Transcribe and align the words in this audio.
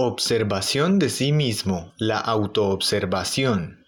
Observación 0.00 1.00
de 1.00 1.08
sí 1.08 1.32
mismo, 1.32 1.92
la 1.98 2.20
autoobservación. 2.20 3.84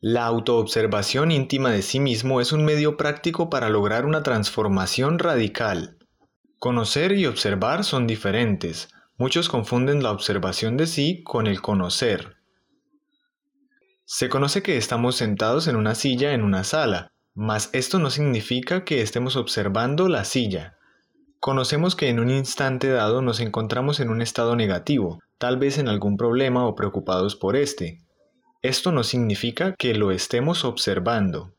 La 0.00 0.26
autoobservación 0.26 1.30
íntima 1.30 1.70
de 1.70 1.82
sí 1.82 2.00
mismo 2.00 2.40
es 2.40 2.50
un 2.50 2.64
medio 2.64 2.96
práctico 2.96 3.50
para 3.50 3.68
lograr 3.68 4.04
una 4.04 4.24
transformación 4.24 5.20
radical. 5.20 5.96
Conocer 6.58 7.12
y 7.12 7.26
observar 7.26 7.84
son 7.84 8.08
diferentes. 8.08 8.88
Muchos 9.16 9.48
confunden 9.48 10.02
la 10.02 10.10
observación 10.10 10.76
de 10.76 10.88
sí 10.88 11.22
con 11.22 11.46
el 11.46 11.62
conocer. 11.62 12.34
Se 14.04 14.28
conoce 14.28 14.60
que 14.60 14.76
estamos 14.76 15.14
sentados 15.14 15.68
en 15.68 15.76
una 15.76 15.94
silla 15.94 16.32
en 16.32 16.42
una 16.42 16.64
sala, 16.64 17.12
mas 17.32 17.70
esto 17.72 18.00
no 18.00 18.10
significa 18.10 18.84
que 18.84 19.02
estemos 19.02 19.36
observando 19.36 20.08
la 20.08 20.24
silla. 20.24 20.78
Conocemos 21.38 21.94
que 21.94 22.08
en 22.08 22.18
un 22.18 22.30
instante 22.30 22.88
dado 22.88 23.22
nos 23.22 23.38
encontramos 23.38 24.00
en 24.00 24.10
un 24.10 24.20
estado 24.20 24.56
negativo, 24.56 25.20
tal 25.44 25.58
vez 25.58 25.76
en 25.76 25.88
algún 25.88 26.16
problema 26.16 26.66
o 26.66 26.74
preocupados 26.74 27.36
por 27.36 27.54
este. 27.54 28.00
Esto 28.62 28.92
no 28.92 29.04
significa 29.04 29.74
que 29.74 29.92
lo 29.92 30.10
estemos 30.10 30.64
observando. 30.64 31.52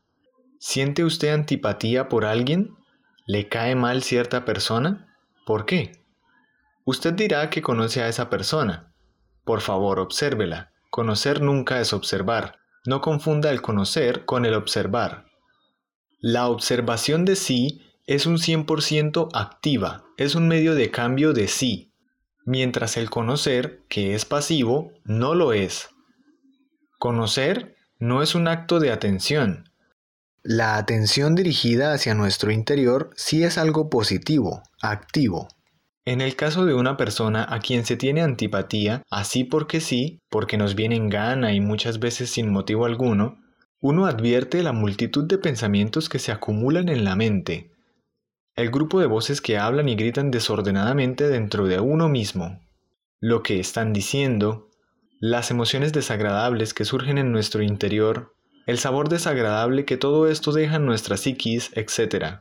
¿Siente 0.58 1.04
usted 1.04 1.32
antipatía 1.32 2.08
por 2.08 2.24
alguien? 2.24 2.74
¿Le 3.26 3.48
cae 3.48 3.76
mal 3.76 4.02
cierta 4.02 4.44
persona? 4.44 5.16
¿Por 5.46 5.66
qué? 5.66 5.92
Usted 6.84 7.14
dirá 7.14 7.48
que 7.48 7.62
conoce 7.62 8.02
a 8.02 8.08
esa 8.08 8.28
persona. 8.28 8.92
Por 9.44 9.60
favor, 9.60 10.00
obsérvela. 10.00 10.72
Conocer 10.90 11.40
nunca 11.40 11.80
es 11.80 11.92
observar. 11.92 12.58
No 12.86 13.00
confunda 13.00 13.52
el 13.52 13.62
conocer 13.62 14.24
con 14.24 14.44
el 14.44 14.54
observar. 14.54 15.26
La 16.18 16.48
observación 16.48 17.24
de 17.24 17.36
sí 17.36 17.82
es 18.08 18.26
un 18.26 18.38
100% 18.38 19.28
activa, 19.32 20.06
es 20.16 20.34
un 20.34 20.48
medio 20.48 20.74
de 20.74 20.90
cambio 20.90 21.32
de 21.32 21.46
sí, 21.46 21.85
mientras 22.46 22.96
el 22.96 23.10
conocer, 23.10 23.82
que 23.88 24.14
es 24.14 24.24
pasivo, 24.24 24.92
no 25.04 25.34
lo 25.34 25.52
es. 25.52 25.90
Conocer 26.98 27.76
no 27.98 28.22
es 28.22 28.34
un 28.34 28.48
acto 28.48 28.80
de 28.80 28.90
atención. 28.90 29.68
La 30.42 30.76
atención 30.76 31.34
dirigida 31.34 31.92
hacia 31.92 32.14
nuestro 32.14 32.52
interior 32.52 33.10
sí 33.16 33.42
es 33.42 33.58
algo 33.58 33.90
positivo, 33.90 34.62
activo. 34.80 35.48
En 36.04 36.20
el 36.20 36.36
caso 36.36 36.64
de 36.64 36.74
una 36.74 36.96
persona 36.96 37.44
a 37.48 37.58
quien 37.58 37.84
se 37.84 37.96
tiene 37.96 38.22
antipatía, 38.22 39.02
así 39.10 39.42
porque 39.42 39.80
sí, 39.80 40.20
porque 40.30 40.56
nos 40.56 40.76
viene 40.76 40.94
en 40.94 41.08
gana 41.08 41.52
y 41.52 41.60
muchas 41.60 41.98
veces 41.98 42.30
sin 42.30 42.52
motivo 42.52 42.86
alguno, 42.86 43.40
uno 43.80 44.06
advierte 44.06 44.62
la 44.62 44.72
multitud 44.72 45.24
de 45.24 45.38
pensamientos 45.38 46.08
que 46.08 46.20
se 46.20 46.30
acumulan 46.30 46.88
en 46.88 47.04
la 47.04 47.16
mente, 47.16 47.72
el 48.56 48.70
grupo 48.70 49.00
de 49.00 49.06
voces 49.06 49.42
que 49.42 49.58
hablan 49.58 49.86
y 49.90 49.96
gritan 49.96 50.30
desordenadamente 50.30 51.28
dentro 51.28 51.66
de 51.66 51.78
uno 51.78 52.08
mismo, 52.08 52.58
lo 53.20 53.42
que 53.42 53.60
están 53.60 53.92
diciendo, 53.92 54.70
las 55.20 55.50
emociones 55.50 55.92
desagradables 55.92 56.72
que 56.72 56.86
surgen 56.86 57.18
en 57.18 57.32
nuestro 57.32 57.62
interior, 57.62 58.34
el 58.66 58.78
sabor 58.78 59.10
desagradable 59.10 59.84
que 59.84 59.98
todo 59.98 60.26
esto 60.26 60.52
deja 60.52 60.76
en 60.76 60.86
nuestra 60.86 61.18
psiquis, 61.18 61.70
etc. 61.74 62.40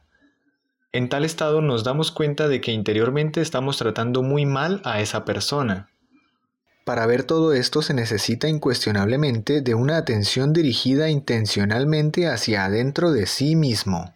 En 0.93 1.09
tal 1.09 1.25
estado 1.25 1.61
nos 1.61 1.83
damos 1.83 2.11
cuenta 2.11 2.47
de 2.47 2.61
que 2.61 2.71
interiormente 2.71 3.41
estamos 3.41 3.77
tratando 3.77 4.23
muy 4.23 4.45
mal 4.45 4.81
a 4.85 5.01
esa 5.01 5.25
persona. 5.25 5.89
Para 6.85 7.05
ver 7.07 7.23
todo 7.23 7.51
esto 7.51 7.81
se 7.81 7.93
necesita 7.93 8.47
incuestionablemente 8.47 9.59
de 9.59 9.75
una 9.75 9.97
atención 9.97 10.53
dirigida 10.53 11.09
intencionalmente 11.09 12.29
hacia 12.29 12.63
adentro 12.63 13.11
de 13.11 13.25
sí 13.25 13.57
mismo. 13.57 14.14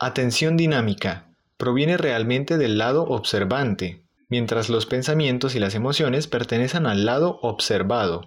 Atención 0.00 0.56
dinámica. 0.56 1.34
Proviene 1.56 1.96
realmente 1.96 2.56
del 2.56 2.78
lado 2.78 3.02
observante, 3.02 4.04
mientras 4.28 4.68
los 4.68 4.86
pensamientos 4.86 5.56
y 5.56 5.58
las 5.58 5.74
emociones 5.74 6.28
pertenecen 6.28 6.86
al 6.86 7.04
lado 7.04 7.40
observado. 7.42 8.22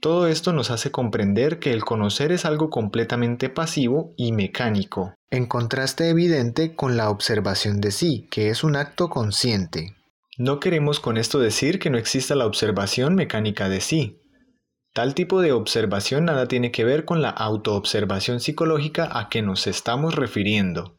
Todo 0.00 0.26
esto 0.26 0.52
nos 0.52 0.72
hace 0.72 0.90
comprender 0.90 1.60
que 1.60 1.72
el 1.72 1.84
conocer 1.84 2.32
es 2.32 2.44
algo 2.44 2.68
completamente 2.68 3.48
pasivo 3.48 4.12
y 4.16 4.32
mecánico, 4.32 5.14
en 5.30 5.46
contraste 5.46 6.08
evidente 6.08 6.74
con 6.74 6.96
la 6.96 7.10
observación 7.10 7.80
de 7.80 7.92
sí, 7.92 8.26
que 8.28 8.48
es 8.50 8.64
un 8.64 8.74
acto 8.74 9.08
consciente. 9.08 9.94
No 10.36 10.58
queremos 10.58 10.98
con 10.98 11.16
esto 11.16 11.38
decir 11.38 11.78
que 11.78 11.90
no 11.90 11.98
exista 11.98 12.34
la 12.34 12.46
observación 12.46 13.14
mecánica 13.14 13.68
de 13.68 13.80
sí. 13.80 14.20
Tal 14.92 15.14
tipo 15.14 15.40
de 15.40 15.52
observación 15.52 16.24
nada 16.24 16.48
tiene 16.48 16.72
que 16.72 16.84
ver 16.84 17.04
con 17.04 17.22
la 17.22 17.30
autoobservación 17.30 18.40
psicológica 18.40 19.08
a 19.18 19.28
que 19.28 19.42
nos 19.42 19.66
estamos 19.66 20.14
refiriendo. 20.14 20.96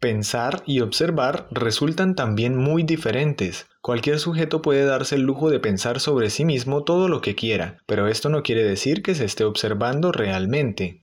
Pensar 0.00 0.62
y 0.66 0.80
observar 0.80 1.48
resultan 1.50 2.14
también 2.14 2.56
muy 2.56 2.82
diferentes. 2.82 3.66
Cualquier 3.80 4.18
sujeto 4.18 4.60
puede 4.60 4.84
darse 4.84 5.14
el 5.14 5.22
lujo 5.22 5.50
de 5.50 5.58
pensar 5.58 6.00
sobre 6.00 6.28
sí 6.28 6.44
mismo 6.44 6.84
todo 6.84 7.08
lo 7.08 7.22
que 7.22 7.34
quiera, 7.34 7.78
pero 7.86 8.06
esto 8.06 8.28
no 8.28 8.42
quiere 8.42 8.62
decir 8.62 9.02
que 9.02 9.14
se 9.14 9.24
esté 9.24 9.44
observando 9.44 10.12
realmente. 10.12 11.02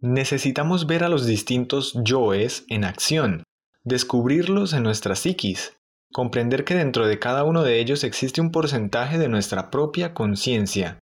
Necesitamos 0.00 0.88
ver 0.88 1.04
a 1.04 1.08
los 1.08 1.26
distintos 1.26 1.96
yoes 2.04 2.64
en 2.68 2.84
acción, 2.84 3.44
descubrirlos 3.84 4.72
en 4.72 4.82
nuestra 4.82 5.14
psiquis, 5.14 5.76
comprender 6.12 6.64
que 6.64 6.74
dentro 6.74 7.06
de 7.06 7.20
cada 7.20 7.44
uno 7.44 7.62
de 7.62 7.78
ellos 7.78 8.02
existe 8.02 8.40
un 8.40 8.50
porcentaje 8.50 9.16
de 9.18 9.28
nuestra 9.28 9.70
propia 9.70 10.12
conciencia, 10.12 10.98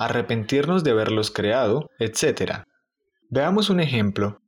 arrepentirnos 0.00 0.82
de 0.82 0.92
haberlos 0.92 1.30
creado, 1.30 1.90
etc. 1.98 2.64
Veamos 3.28 3.68
un 3.68 3.80
ejemplo. 3.80 4.40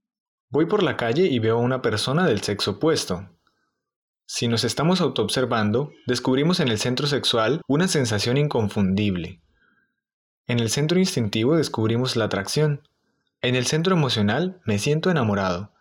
Voy 0.49 0.65
por 0.65 0.83
la 0.83 0.97
calle 0.97 1.27
y 1.27 1.39
veo 1.41 1.59
a 1.59 1.61
una 1.63 1.83
persona 1.83 2.27
del 2.27 2.41
sexo 2.41 2.73
opuesto. 2.73 3.29
Si 4.25 4.49
nos 4.49 4.65
estamos 4.65 5.03
autoobservando, 5.03 5.91
descubrimos 6.07 6.59
en 6.61 6.69
el 6.69 6.79
centro 6.79 7.07
sexual 7.07 7.61
una 7.69 7.87
sensación 7.87 8.39
inconfundible. 8.39 9.43
En 10.47 10.59
el 10.59 10.71
centro 10.71 10.99
instintivo 10.99 11.55
descubrimos 11.55 12.17
la 12.17 12.25
atracción. 12.25 12.89
En 13.43 13.55
el 13.55 13.67
centro 13.67 13.95
emocional 13.95 14.59
me 14.65 14.79
siento 14.79 15.11
enamorado. 15.11 15.75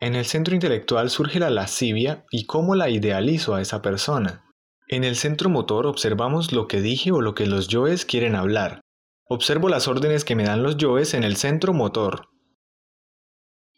En 0.00 0.16
el 0.16 0.24
centro 0.24 0.56
intelectual 0.56 1.10
surge 1.10 1.38
la 1.38 1.50
lascivia 1.50 2.24
y 2.32 2.46
cómo 2.46 2.74
la 2.74 2.90
idealizo 2.90 3.54
a 3.54 3.62
esa 3.62 3.82
persona. 3.82 4.44
En 4.88 5.04
el 5.04 5.14
centro 5.14 5.48
motor 5.48 5.86
observamos 5.86 6.52
lo 6.52 6.66
que 6.66 6.80
dije 6.80 7.12
o 7.12 7.20
lo 7.20 7.36
que 7.36 7.46
los 7.46 7.68
yoes 7.68 8.04
quieren 8.04 8.34
hablar. 8.34 8.80
Observo 9.28 9.68
las 9.68 9.88
órdenes 9.88 10.24
que 10.24 10.36
me 10.36 10.44
dan 10.44 10.62
los 10.62 10.76
yoes 10.76 11.12
en 11.12 11.24
el 11.24 11.36
centro 11.36 11.72
motor. 11.72 12.28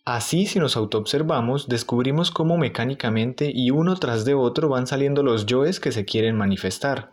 Así, 0.05 0.47
si 0.47 0.59
nos 0.59 0.77
autoobservamos, 0.77 1.69
descubrimos 1.69 2.31
cómo 2.31 2.59
mecánicamente 2.59 3.51
y 3.55 3.71
uno 3.71 3.97
tras 3.97 4.27
de 4.27 4.35
otro 4.35 4.69
van 4.69 4.87
saliendo 4.87 5.23
los 5.23 5.47
yoes 5.47 5.81
que 5.81 5.91
se 5.91 6.05
quieren 6.05 6.37
manifestar. 6.37 7.13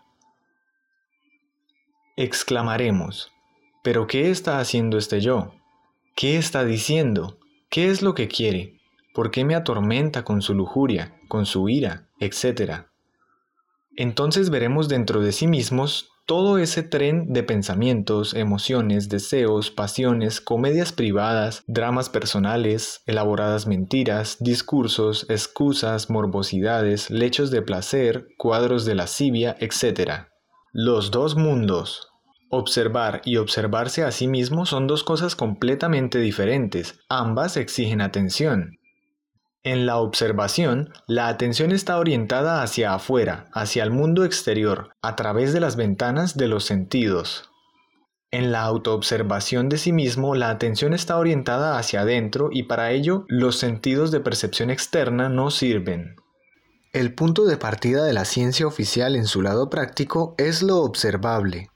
Exclamaremos, 2.18 3.32
¿pero 3.84 4.06
qué 4.06 4.30
está 4.32 4.60
haciendo 4.60 4.98
este 4.98 5.22
yo? 5.22 5.54
¿Qué 6.14 6.38
está 6.38 6.66
diciendo? 6.66 7.38
¿Qué 7.70 7.90
es 7.90 8.02
lo 8.02 8.16
que 8.16 8.28
quiere? 8.28 8.80
¿Por 9.14 9.32
qué 9.32 9.46
me 9.46 9.56
atormenta 9.56 10.26
con 10.26 10.42
su 10.42 10.54
lujuria, 10.54 11.20
con 11.30 11.46
su 11.46 11.70
ira, 11.70 12.10
etcétera? 12.20 12.92
Entonces 13.96 14.50
veremos 14.50 14.90
dentro 14.90 15.22
de 15.22 15.32
sí 15.32 15.48
mismos 15.48 16.12
todo 16.26 16.58
ese 16.58 16.82
tren 16.82 17.32
de 17.34 17.44
pensamientos, 17.44 18.34
emociones, 18.34 19.10
deseos, 19.10 19.70
pasiones, 19.70 20.42
comedias 20.42 20.92
privadas, 20.92 21.64
dramas 21.68 22.10
personales, 22.10 23.04
elaboradas 23.06 23.68
mentiras, 23.68 24.38
discursos, 24.40 25.28
excusas, 25.30 26.10
morbosidades, 26.10 27.12
lechos 27.12 27.52
de 27.52 27.62
placer, 27.62 28.28
cuadros 28.38 28.86
de 28.86 28.96
lascivia, 28.96 29.56
etc. 29.60 30.28
Los 30.74 31.12
dos 31.12 31.36
mundos. 31.36 32.10
Observar 32.50 33.22
y 33.26 33.38
observarse 33.38 34.04
a 34.04 34.12
sí 34.12 34.28
mismo 34.28 34.66
son 34.66 34.88
dos 34.88 35.04
cosas 35.04 35.36
completamente 35.36 36.20
diferentes, 36.20 37.00
ambas 37.10 37.58
exigen 37.58 38.02
atención. 38.02 38.80
En 39.66 39.88
la 39.88 39.98
observación, 39.98 40.94
la 41.08 41.28
atención 41.28 41.72
está 41.72 41.98
orientada 41.98 42.62
hacia 42.62 42.94
afuera, 42.94 43.48
hacia 43.52 43.82
el 43.82 43.90
mundo 43.90 44.24
exterior, 44.24 44.92
a 45.02 45.16
través 45.16 45.54
de 45.54 45.60
las 45.60 45.76
ventanas 45.76 46.38
de 46.38 46.48
los 46.48 46.66
sentidos. 46.66 47.50
En 48.30 48.52
la 48.52 48.62
autoobservación 48.62 49.68
de 49.68 49.80
sí 49.80 49.92
mismo, 49.92 50.36
la 50.36 50.52
atención 50.52 50.94
está 50.94 51.18
orientada 51.18 51.80
hacia 51.80 52.02
adentro 52.02 52.50
y 52.52 52.64
para 52.64 52.92
ello 52.92 53.26
los 53.28 53.58
sentidos 53.58 54.12
de 54.12 54.20
percepción 54.20 54.70
externa 54.70 55.30
no 55.30 55.50
sirven. 55.50 56.16
El 56.94 57.16
punto 57.16 57.46
de 57.46 57.58
partida 57.58 58.06
de 58.06 58.14
la 58.14 58.26
ciencia 58.26 58.68
oficial 58.68 59.16
en 59.16 59.26
su 59.26 59.42
lado 59.42 59.72
práctico 59.72 60.36
es 60.38 60.62
lo 60.62 60.84
observable. 60.84 61.72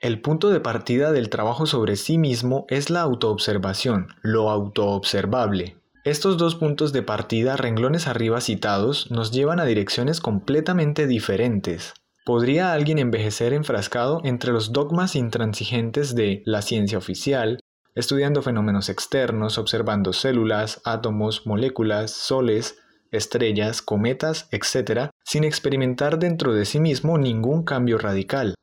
El 0.00 0.20
punto 0.20 0.50
de 0.50 0.58
partida 0.58 1.12
del 1.12 1.30
trabajo 1.30 1.66
sobre 1.66 1.94
sí 1.94 2.18
mismo 2.18 2.64
es 2.68 2.90
la 2.90 3.02
autoobservación, 3.02 4.08
lo 4.20 4.50
autoobservable. 4.50 5.76
Estos 6.04 6.36
dos 6.36 6.54
puntos 6.54 6.92
de 6.92 7.02
partida, 7.02 7.56
renglones 7.56 8.06
arriba 8.06 8.42
citados, 8.42 9.10
nos 9.10 9.32
llevan 9.32 9.58
a 9.58 9.64
direcciones 9.64 10.20
completamente 10.20 11.06
diferentes. 11.06 11.94
¿Podría 12.26 12.74
alguien 12.74 12.98
envejecer 12.98 13.54
enfrascado 13.54 14.20
entre 14.22 14.52
los 14.52 14.70
dogmas 14.74 15.16
intransigentes 15.16 16.14
de 16.14 16.42
la 16.44 16.60
ciencia 16.60 16.98
oficial, 16.98 17.58
estudiando 17.94 18.42
fenómenos 18.42 18.90
externos, 18.90 19.56
observando 19.56 20.12
células, 20.12 20.82
átomos, 20.84 21.46
moléculas, 21.46 22.10
soles, 22.10 22.76
estrellas, 23.10 23.80
cometas, 23.80 24.46
etc., 24.50 25.08
sin 25.24 25.44
experimentar 25.44 26.18
dentro 26.18 26.52
de 26.52 26.66
sí 26.66 26.80
mismo 26.80 27.16
ningún 27.16 27.64
cambio 27.64 27.96
radical. 27.96 28.54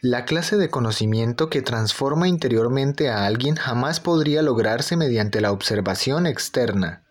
La 0.00 0.26
clase 0.26 0.56
de 0.56 0.70
conocimiento 0.70 1.50
que 1.50 1.60
transforma 1.60 2.28
interiormente 2.28 3.08
a 3.10 3.26
alguien 3.26 3.56
jamás 3.56 3.98
podría 3.98 4.42
lograrse 4.42 4.96
mediante 4.96 5.40
la 5.40 5.50
observación 5.50 6.24
externa. 6.24 7.02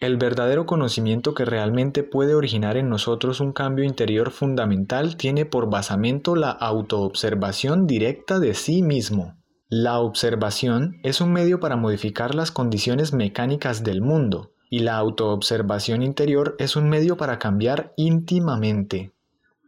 El 0.00 0.16
verdadero 0.16 0.66
conocimiento 0.66 1.32
que 1.32 1.44
realmente 1.44 2.02
puede 2.02 2.34
originar 2.34 2.76
en 2.76 2.88
nosotros 2.88 3.38
un 3.38 3.52
cambio 3.52 3.84
interior 3.84 4.32
fundamental 4.32 5.16
tiene 5.16 5.46
por 5.46 5.70
basamento 5.70 6.34
la 6.34 6.50
autoobservación 6.50 7.86
directa 7.86 8.40
de 8.40 8.54
sí 8.54 8.82
mismo. 8.82 9.36
La 9.68 10.00
observación 10.00 10.96
es 11.04 11.20
un 11.20 11.32
medio 11.32 11.60
para 11.60 11.76
modificar 11.76 12.34
las 12.34 12.50
condiciones 12.50 13.12
mecánicas 13.12 13.84
del 13.84 14.02
mundo, 14.02 14.50
y 14.68 14.80
la 14.80 14.96
autoobservación 14.96 16.02
interior 16.02 16.56
es 16.58 16.74
un 16.74 16.88
medio 16.88 17.16
para 17.16 17.38
cambiar 17.38 17.92
íntimamente. 17.96 19.13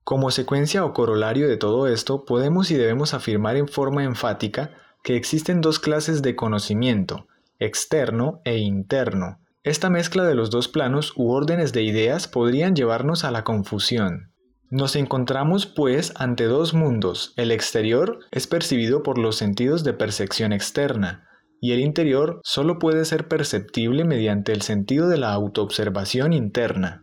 Como 0.06 0.30
secuencia 0.30 0.84
o 0.84 0.92
corolario 0.92 1.48
de 1.48 1.56
todo 1.56 1.88
esto, 1.88 2.24
podemos 2.24 2.70
y 2.70 2.76
debemos 2.76 3.12
afirmar 3.12 3.56
en 3.56 3.66
forma 3.66 4.04
enfática 4.04 4.70
que 5.02 5.16
existen 5.16 5.60
dos 5.60 5.80
clases 5.80 6.22
de 6.22 6.36
conocimiento, 6.36 7.26
externo 7.58 8.40
e 8.44 8.58
interno. 8.58 9.40
Esta 9.64 9.90
mezcla 9.90 10.22
de 10.22 10.36
los 10.36 10.50
dos 10.50 10.68
planos 10.68 11.12
u 11.16 11.32
órdenes 11.32 11.72
de 11.72 11.82
ideas 11.82 12.28
podrían 12.28 12.76
llevarnos 12.76 13.24
a 13.24 13.32
la 13.32 13.42
confusión. 13.42 14.30
Nos 14.70 14.94
encontramos 14.94 15.66
pues 15.66 16.12
ante 16.14 16.44
dos 16.44 16.72
mundos. 16.72 17.32
El 17.36 17.50
exterior 17.50 18.20
es 18.30 18.46
percibido 18.46 19.02
por 19.02 19.18
los 19.18 19.34
sentidos 19.34 19.82
de 19.82 19.92
percepción 19.92 20.52
externa, 20.52 21.26
y 21.60 21.72
el 21.72 21.80
interior 21.80 22.40
solo 22.44 22.78
puede 22.78 23.04
ser 23.06 23.26
perceptible 23.26 24.04
mediante 24.04 24.52
el 24.52 24.62
sentido 24.62 25.08
de 25.08 25.18
la 25.18 25.32
autoobservación 25.32 26.32
interna. 26.32 27.02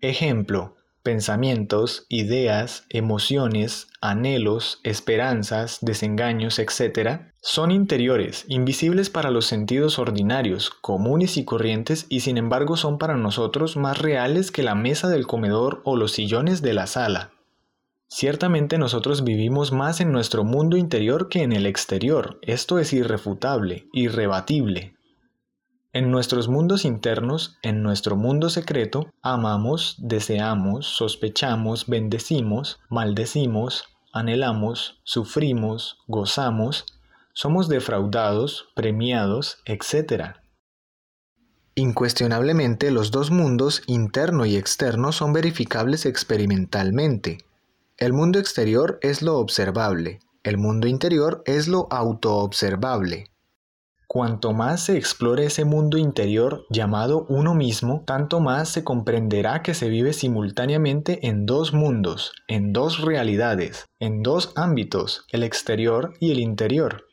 Ejemplo, 0.00 0.73
pensamientos, 1.04 2.06
ideas, 2.08 2.86
emociones, 2.88 3.86
anhelos, 4.00 4.80
esperanzas, 4.82 5.78
desengaños, 5.82 6.58
etc., 6.58 7.20
son 7.42 7.70
interiores, 7.70 8.46
invisibles 8.48 9.10
para 9.10 9.30
los 9.30 9.44
sentidos 9.44 9.98
ordinarios, 9.98 10.70
comunes 10.70 11.36
y 11.36 11.44
corrientes, 11.44 12.06
y 12.08 12.20
sin 12.20 12.38
embargo 12.38 12.78
son 12.78 12.96
para 12.98 13.16
nosotros 13.16 13.76
más 13.76 13.98
reales 13.98 14.50
que 14.50 14.62
la 14.62 14.74
mesa 14.74 15.08
del 15.08 15.26
comedor 15.26 15.82
o 15.84 15.94
los 15.94 16.12
sillones 16.12 16.62
de 16.62 16.72
la 16.72 16.86
sala. 16.86 17.32
Ciertamente 18.08 18.78
nosotros 18.78 19.24
vivimos 19.24 19.72
más 19.72 20.00
en 20.00 20.10
nuestro 20.10 20.42
mundo 20.42 20.78
interior 20.78 21.28
que 21.28 21.42
en 21.42 21.52
el 21.52 21.66
exterior, 21.66 22.38
esto 22.40 22.78
es 22.78 22.94
irrefutable, 22.94 23.88
irrebatible. 23.92 24.93
En 25.94 26.10
nuestros 26.10 26.48
mundos 26.48 26.84
internos, 26.84 27.56
en 27.62 27.84
nuestro 27.84 28.16
mundo 28.16 28.50
secreto, 28.50 29.12
amamos, 29.22 29.94
deseamos, 30.00 30.86
sospechamos, 30.86 31.86
bendecimos, 31.86 32.80
maldecimos, 32.88 33.84
anhelamos, 34.12 35.00
sufrimos, 35.04 35.98
gozamos, 36.08 36.84
somos 37.32 37.68
defraudados, 37.68 38.66
premiados, 38.74 39.58
etc. 39.66 40.34
Incuestionablemente 41.76 42.90
los 42.90 43.12
dos 43.12 43.30
mundos, 43.30 43.84
interno 43.86 44.46
y 44.46 44.56
externo, 44.56 45.12
son 45.12 45.32
verificables 45.32 46.06
experimentalmente. 46.06 47.38
El 47.98 48.14
mundo 48.14 48.40
exterior 48.40 48.98
es 49.00 49.22
lo 49.22 49.38
observable, 49.38 50.18
el 50.42 50.58
mundo 50.58 50.88
interior 50.88 51.44
es 51.46 51.68
lo 51.68 51.86
autoobservable. 51.92 53.30
Cuanto 54.06 54.52
más 54.52 54.84
se 54.84 54.96
explore 54.96 55.46
ese 55.46 55.64
mundo 55.64 55.98
interior 55.98 56.66
llamado 56.70 57.26
uno 57.28 57.54
mismo, 57.54 58.04
tanto 58.06 58.40
más 58.40 58.68
se 58.68 58.84
comprenderá 58.84 59.62
que 59.62 59.74
se 59.74 59.88
vive 59.88 60.12
simultáneamente 60.12 61.26
en 61.26 61.46
dos 61.46 61.72
mundos, 61.72 62.32
en 62.46 62.72
dos 62.72 63.00
realidades, 63.00 63.86
en 63.98 64.22
dos 64.22 64.52
ámbitos, 64.56 65.24
el 65.32 65.42
exterior 65.42 66.14
y 66.20 66.32
el 66.32 66.38
interior. 66.38 67.04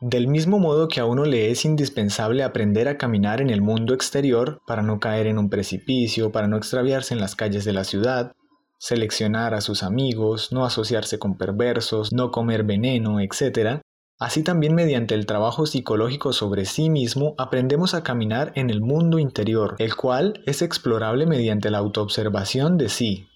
Del 0.00 0.26
mismo 0.28 0.58
modo 0.58 0.88
que 0.88 1.00
a 1.00 1.06
uno 1.06 1.24
le 1.24 1.50
es 1.50 1.64
indispensable 1.64 2.42
aprender 2.42 2.88
a 2.88 2.98
caminar 2.98 3.40
en 3.40 3.50
el 3.50 3.62
mundo 3.62 3.94
exterior 3.94 4.60
para 4.66 4.82
no 4.82 4.98
caer 4.98 5.26
en 5.26 5.38
un 5.38 5.48
precipicio, 5.48 6.32
para 6.32 6.48
no 6.48 6.56
extraviarse 6.56 7.14
en 7.14 7.20
las 7.20 7.36
calles 7.36 7.64
de 7.64 7.72
la 7.72 7.84
ciudad, 7.84 8.32
seleccionar 8.78 9.54
a 9.54 9.60
sus 9.60 9.82
amigos, 9.82 10.52
no 10.52 10.66
asociarse 10.66 11.18
con 11.18 11.38
perversos, 11.38 12.12
no 12.12 12.30
comer 12.30 12.64
veneno, 12.64 13.20
etc., 13.20 13.80
Así 14.18 14.42
también 14.42 14.74
mediante 14.74 15.14
el 15.14 15.26
trabajo 15.26 15.66
psicológico 15.66 16.32
sobre 16.32 16.66
sí 16.66 16.88
mismo 16.88 17.34
aprendemos 17.36 17.94
a 17.94 18.02
caminar 18.04 18.52
en 18.54 18.70
el 18.70 18.80
mundo 18.80 19.18
interior, 19.18 19.74
el 19.78 19.96
cual 19.96 20.42
es 20.46 20.62
explorable 20.62 21.26
mediante 21.26 21.70
la 21.70 21.78
autoobservación 21.78 22.78
de 22.78 22.88
sí. 22.88 23.28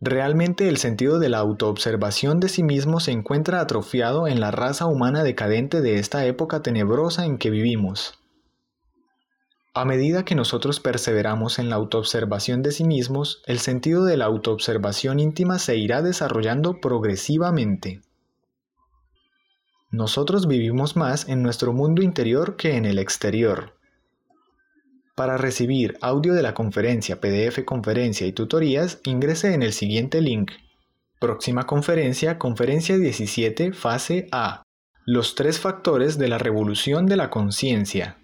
Realmente 0.00 0.68
el 0.68 0.76
sentido 0.76 1.18
de 1.18 1.28
la 1.28 1.38
autoobservación 1.38 2.40
de 2.40 2.48
sí 2.48 2.62
mismo 2.62 3.00
se 3.00 3.12
encuentra 3.12 3.60
atrofiado 3.60 4.26
en 4.28 4.40
la 4.40 4.50
raza 4.50 4.86
humana 4.86 5.22
decadente 5.22 5.80
de 5.80 5.98
esta 5.98 6.24
época 6.26 6.62
tenebrosa 6.62 7.24
en 7.24 7.38
que 7.38 7.50
vivimos. 7.50 8.18
A 9.74 9.84
medida 9.84 10.24
que 10.24 10.34
nosotros 10.34 10.80
perseveramos 10.80 11.60
en 11.60 11.70
la 11.70 11.76
autoobservación 11.76 12.62
de 12.62 12.72
sí 12.72 12.82
mismos, 12.82 13.42
el 13.46 13.60
sentido 13.60 14.04
de 14.04 14.16
la 14.16 14.24
autoobservación 14.24 15.20
íntima 15.20 15.60
se 15.60 15.76
irá 15.76 16.02
desarrollando 16.02 16.80
progresivamente. 16.80 18.00
Nosotros 19.90 20.46
vivimos 20.46 20.96
más 20.96 21.28
en 21.28 21.42
nuestro 21.42 21.72
mundo 21.72 22.02
interior 22.02 22.56
que 22.56 22.76
en 22.76 22.84
el 22.84 22.98
exterior. 22.98 23.74
Para 25.14 25.38
recibir 25.38 25.96
audio 26.02 26.34
de 26.34 26.42
la 26.42 26.52
conferencia, 26.52 27.20
PDF 27.20 27.64
conferencia 27.64 28.26
y 28.26 28.32
tutorías, 28.32 29.00
ingrese 29.04 29.54
en 29.54 29.62
el 29.62 29.72
siguiente 29.72 30.20
link. 30.20 30.52
Próxima 31.18 31.64
conferencia, 31.64 32.38
conferencia 32.38 32.98
17, 32.98 33.72
fase 33.72 34.28
A. 34.30 34.62
Los 35.06 35.34
tres 35.34 35.58
factores 35.58 36.18
de 36.18 36.28
la 36.28 36.36
revolución 36.36 37.06
de 37.06 37.16
la 37.16 37.30
conciencia. 37.30 38.18